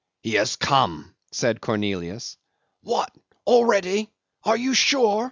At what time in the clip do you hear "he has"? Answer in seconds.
0.23-0.55